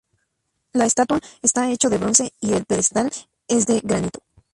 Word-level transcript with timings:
La 0.73 0.85
estatua 0.85 1.19
está 1.43 1.69
hecho 1.69 1.87
de 1.91 1.99
bronce, 1.99 2.33
y 2.39 2.53
el 2.53 2.65
pedestal 2.65 3.11
es 3.47 3.67
de 3.67 3.81
granito. 3.81 4.23